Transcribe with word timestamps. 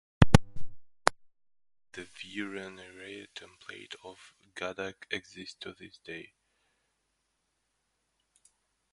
A 1.95 2.05
pillar 2.11 2.55
in 2.55 2.75
the 2.77 2.81
Veera 2.85 2.91
Narayana 2.97 3.27
temple 3.35 3.85
of 4.03 4.33
Gadag 4.55 4.95
exists 5.11 5.57
to 5.59 5.73
this 5.73 5.99
day. 6.03 6.33